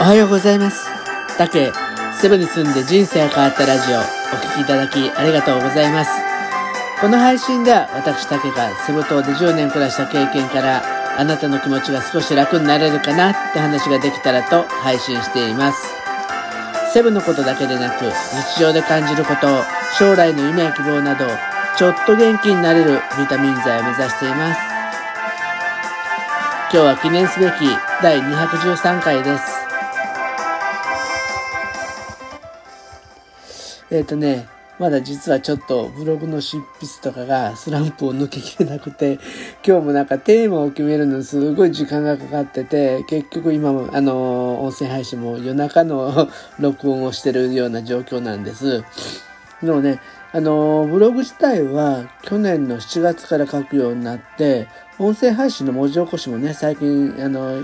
[0.00, 0.88] おはようございます。
[1.36, 1.72] タケ、
[2.20, 6.10] セブに住んで人生が変わったラジオ、お聴きいただきありがとうございます。
[7.00, 10.84] この配信では私タケがセブ島で10年暮らした経験から
[11.18, 15.84] あなたの気持ちが少し楽になれるかなって話ができたらと配信しています。
[16.92, 19.48] セブのことだけでなく日常で感じること、
[19.98, 21.26] 将来の夢や希望など
[21.76, 24.60] ちょっと元気になれるビタミン剤を目指しています。
[26.70, 27.52] 今日は記念すべき
[28.00, 29.67] 第213回です。
[33.90, 34.46] えっ、ー、とね、
[34.78, 39.18] まだ実はちょっとブログの執筆とかがスランプを抜けきれなくて、
[39.66, 46.28] 今日もなんかテーマを決めるのにすごい時間がかかってて、結局今もあの、音声配信も夜中の
[46.60, 48.84] 録音をしてるような状況なんです。
[49.62, 54.68] でもね、あの、ブログ自体は去年の7月から書くようになって、
[54.98, 57.62] 音声配信の文字起こしもね、最近、あの、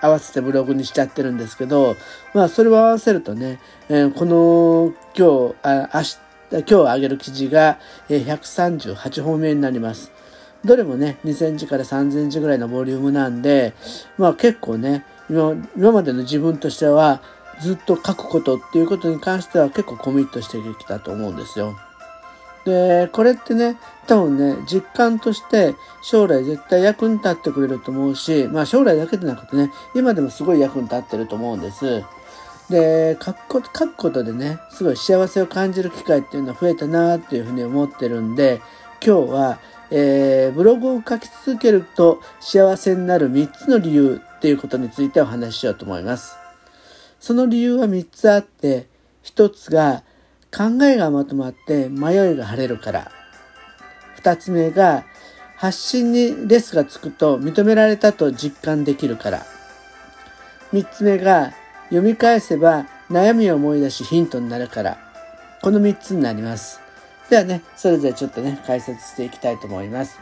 [0.00, 1.96] 合わせてブログにしちゃってるんですけど、
[2.34, 6.18] まあ、それを合わせるとね、えー、この、今日、あ明日、
[6.50, 10.12] 今日上げる記事が、えー、138本目になります。
[10.64, 13.72] どれもね、2センチから3センチぐらいのボリュームなんで、
[14.18, 17.22] まあ結構ね、今までの自分としては、
[17.60, 21.76] ずっと書くことっていうことに関しては結構コミットしてきたと思うんですよ。
[22.64, 32.04] で、これってね、多分ね、実感として将来絶対役に立ってくれると思うし、まあ将来だけでなくてね、今でもすごい役に立ってると思うんです。
[32.68, 38.60] で、書くこと、書くことでね、すごい幸せを感じる機会っていうのは増えたなっていうふうに思ってるんで、
[39.04, 39.58] 今日は、
[39.90, 46.39] えー、ブログを書き続けると幸せになる3つの理由っていうことについてお話ししようと思います。
[47.20, 48.88] その理由は3つあって、
[49.24, 50.02] 1つが
[50.50, 53.12] 考えがまとまって迷いが晴れるから。
[54.16, 55.04] 二つ目が
[55.56, 59.46] 発信にレスがつくと認められたと実感できるから。
[60.72, 61.52] 三つ目が
[61.84, 64.98] 読み返せば悩みを思い出しヒントになるから。
[65.62, 66.80] この三つになります。
[67.28, 70.18] ではね、それぞれちょっとね、解説していきたいと思います。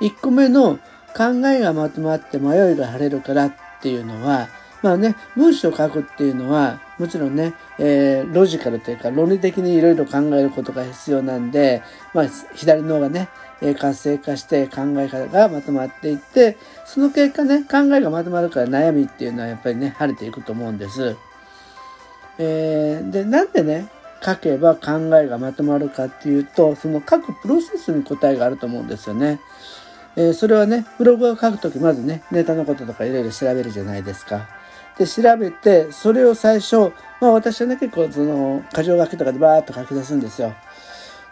[0.00, 0.78] 一個目の
[1.16, 4.48] 考えがまとまって迷いが晴れるからっていうのは、
[4.86, 11.82] まあね、文章を書くっていうのは、もちろんね、えー、ロジカルというか論理的にいろいろ考えることが必要なんで、
[12.14, 13.28] まあ、左脳がね、
[13.60, 21.16] え、活性化して考え方がまとまっていって、その結果ね、考えがまとまるから悩みっていうのはやっぱりね、晴れていくと思うんです。
[22.38, 23.88] えー、で、なんでね、
[24.24, 29.40] 書けば考えがまとまるかっていうと、その書くプロセスに答えがあると思うんですよね。
[30.14, 34.48] えー、それはね、ブログを書くときまずね、ネタのこととかいろいろ調べるじゃないですか。
[34.98, 40.54] で、調べて、それを最初、まあ私はね、結構その、箇条書きとかでバーっと書き出すんですよ。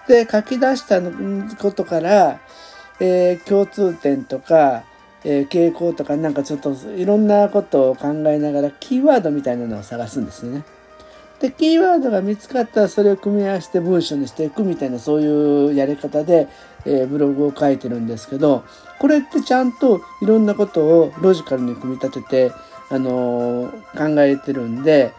[0.06, 1.00] で、書き出した
[1.56, 2.40] ことから、
[3.00, 4.84] えー、共通点とか、
[5.24, 10.62] えー、傾向とかなんかちょっといろんなことを考えながらキーワードみたいなのを探すんですね。
[11.40, 16.48] で、キーワードが見つかったらそれを組み合わせて文章にしていくみたいなそういうやり方で、
[16.84, 18.64] えー、ブログを書いてるんですけど、
[18.98, 22.52] これってちゃんといろんなことをロジカルに組み立てて、
[22.94, 25.12] あの考えてるんで、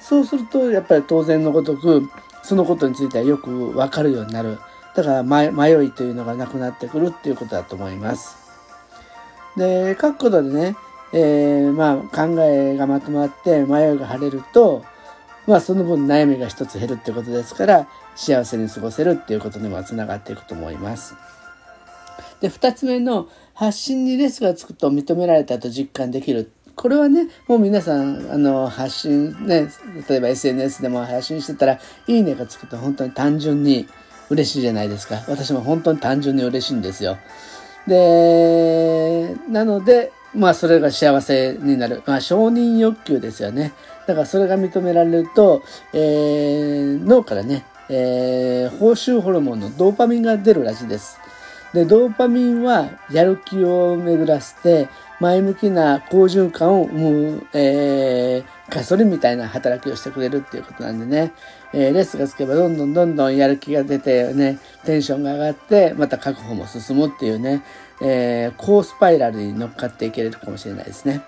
[0.00, 2.10] そうするとやっぱり当然のごとく、
[2.42, 4.58] そのことについてはよくわかるようになる。
[4.94, 8.36] だから迷いというのがなくなってくるっていうことだと思います。
[9.56, 10.76] で、書くことでね、
[11.14, 14.84] えー、まあ考えがまとまって迷いが晴れると、
[15.46, 21.14] まあその分悩みが一つ減るってことですから、幸せに過ごせるっていうことにもつながっていくと思います。
[22.40, 26.50] で、二つ目の発信にレスがつくと認められたと実感できる
[26.82, 29.68] これはね、もう皆さん、あの、発信、ね、
[30.08, 31.78] 例えば SNS でも発信してたら、
[32.08, 33.86] いいねがつくと本当に単純に
[34.30, 35.22] 嬉しいじゃないですか。
[35.28, 37.18] 私も本当に単純に嬉しいんですよ。
[37.86, 42.02] で、なので、まあそれが幸せになる。
[42.04, 43.74] まあ承認欲求ですよね。
[44.08, 45.62] だからそれが認められると、
[45.92, 51.20] えー、脳からね、えー、報酬ホルモンのドーパミンが出るらしいです。
[51.72, 54.88] で、ドーパミンはやる気を巡らせて、
[55.20, 61.32] 前向きな好循環を生む、えー、ガソリンみたいな働きをしてくれるっていうことなんでね、
[61.72, 67.62] えー、レスがつけばどんどんどんどんやる気が出てね、テンションが上がって、また確保も進むっていうね、
[68.02, 71.22] えー、高スパイラルに乗っかっていけるかもしれないですね。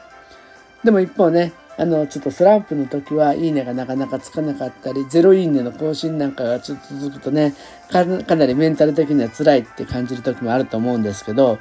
[0.83, 7.55] でも一方ね、あの、ちょっとスランプの時は、いいねがなかなかつかなかったり、ゼロいいねの更新なんかがちょっと続くとね、
[7.91, 11.59] かなりメンタル的には辛いって感じる時もあると思うんですけど、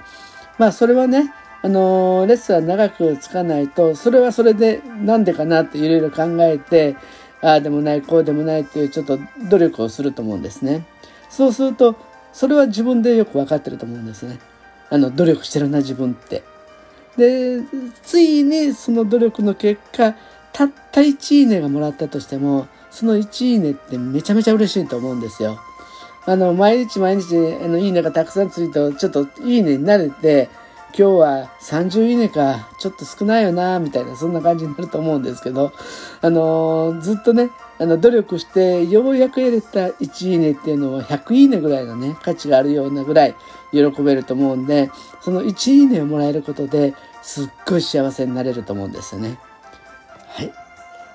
[0.59, 1.33] まあそれはね、
[1.63, 6.95] あのレッスンは長くつかないと、それはそれでなんでかなっていろいろ考えて、
[7.41, 9.17] ああでもない、こうでもないっていうちょっと
[9.49, 10.85] 努力をすると思うんですね。
[11.29, 11.95] そうすると、
[12.31, 14.39] それは自分でよくわかってると思うんですね。
[14.89, 16.43] あの、努力してるな、自分って。
[17.17, 17.61] で、
[18.03, 20.15] ついにその努力の結果、
[20.51, 25.59] たった1いいねがもらったとしても、その1いいねってめちゃめちゃ嬉しいと思うんですよ。
[26.25, 30.49] あの、毎日毎日、あの、いいねがたくさんついて、ちょっといいねになれて、
[30.95, 35.73] 今日は30いいねか、ちょっと少ないよな、みたいな、そんな感じになると思うんですけど、
[36.21, 37.49] あのー、ずっとね、
[37.79, 43.35] あの、努力して、ようやく得れた1いいねっていうのは100いいねぐらいのね、価値があるようなぐらい
[43.71, 44.91] 喜べると思うんで、
[45.21, 46.93] その1いいねをもらえることで、
[47.23, 49.39] すっごい幸せになれると思うんですよね。
[50.27, 50.53] はい。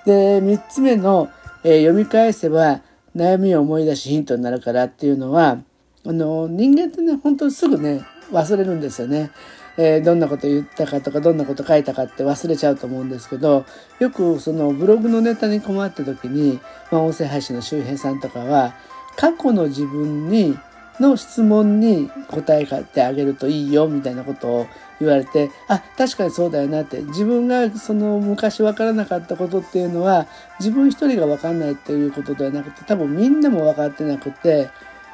[0.05, 1.31] で、3つ目の、
[1.63, 2.81] えー、読み返せば
[3.15, 5.59] 悩みを思い出しヒントになるからっていうのは、
[6.05, 8.03] あの、人間ってね、本当にすぐね、
[8.33, 9.31] 忘れるんですよね。
[9.79, 13.65] えー、どんなこと言ったかとかどんなこと書いたかって忘れちゃうと思うんですけど
[14.01, 16.61] よくそのブログのネタに困った時に、
[16.91, 18.75] まあ、音声配信の周平さんとかは
[19.17, 20.59] 過去の自分に
[21.01, 24.67] の質問に答えてあげるといいよみたいなことを
[25.01, 30.27] 言われてあ確かにそうだよなって自分がその昔分からなかったことっていうのは
[30.59, 34.71] 自分一人が分かんないっていうことではなくて多分みんなも分かってなくて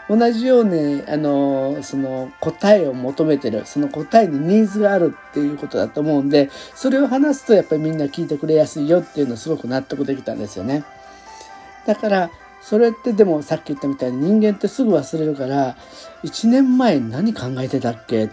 [0.08, 10.84] 同じように、あの、その答えを求めてる、その答えにニーズがあるっていうことだと思うんで、それを話すとやっぱりみんな聞いてくれやすいよっていうのをすごく納得できたんですよね。
[11.86, 12.30] だから、
[12.60, 15.76] それってでもさっき言ったみたいに人間ってすぐ忘れるから、
[16.22, 18.30] 1年前何考えてたっけっ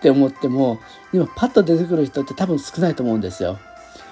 [0.00, 0.80] て思っても、
[1.12, 3.58] 今パッと出てくる人って多分少ないと思うんですよ。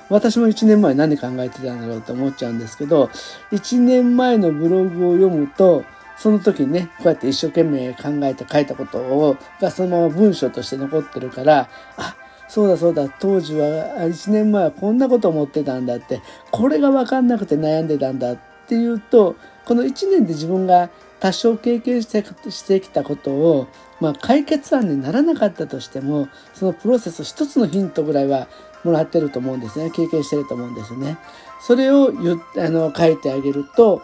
[0.08, 3.10] 私も1年前何考えてたんだろうと思っちゃうんですけど、
[3.52, 5.84] 1年前のブログを読むと、
[6.16, 12.16] その時にね、こうやって一生懸命考えて書いたことを、がそのまま文章として残ってるから、あ、
[12.48, 13.66] そうだそうだ、当時は、
[14.06, 20.90] 1年前はこんなこと思ってたんだって、これがわかんなくて悩んでたんだっていうと、この1年で自分が
[21.20, 23.68] 多少経験してしてきたことを、
[24.00, 28.48] まあ、解決案にならなかったとしても、そのプロセス一つのヒントぐらいは
[28.84, 29.90] もらってると思うんですね。
[29.90, 31.18] 経験してると思うんですね。
[31.60, 34.02] それを言あの書いてあげると、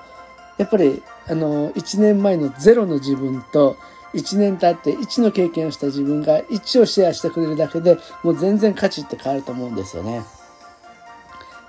[0.62, 3.76] やっぱりあの1年前のゼロの自分と
[4.14, 10.22] 1年経って1の経験をした自分が1をシェアしてくれるだけでもう全然価値って変わると思うんですよね。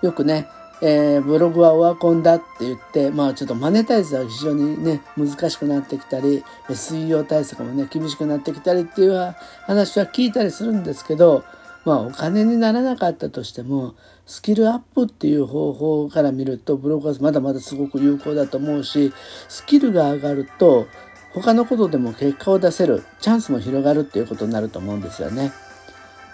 [0.03, 0.47] よくね、
[0.83, 9.35] えー、ブログはオワコンだって言って、まあちょっとマネタイズは非常にね、難しくなってきたり、水曜対策もね、厳しくなってきたりっていう
[9.65, 11.43] 話は聞いたりするんですけど、
[11.85, 13.95] まあお金にならなかったとしても
[14.25, 19.13] スキルアップっていう方法から見るとブログはまだまだすごく有効だと思うし
[19.49, 20.87] スキルが上がると
[21.33, 25.51] 他のことでも結果を出せるチャンスも広がるっていうことになると思うんですよね。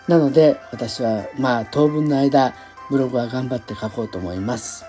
[0.07, 2.54] なので私はまあ当分の間
[2.90, 4.84] ブログは頑張って書こうと思います。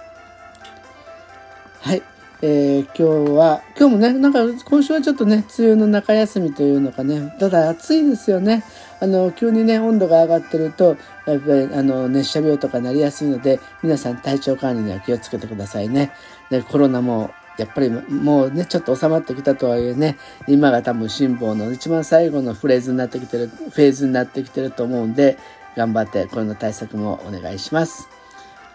[1.80, 2.02] はい。
[2.42, 8.64] えー、今日は、今日もね、なんか今週はちょっとね、梅雨の中休みというのかね、ただ暑いですよね。
[8.98, 10.96] あの、急にね、温度が上がってると、
[11.26, 16.12] やっぱりあの、熱射病とかなりやすいので、皆さん体調管理には気をつけてくださいね。
[16.48, 20.16] で、コロナも、やっぱりもうね、ちょっと収まってきたとはいえね、
[20.48, 25.36] 今が多分辛抱の一番最後のフレーズになってきてる、フェーズになってきてると思うんで、
[25.76, 28.19] 頑張ってコロナ対策もお願いします。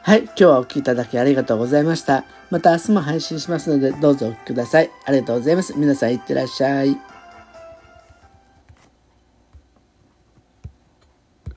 [0.06, 2.26] はい、今日はお聴きいただきありがとうございました。
[2.52, 4.92] また明日も配信しますので、どうぞお聴きください。
[5.04, 5.74] ありがとうございます。
[5.76, 6.96] 皆さんいってらっしゃい。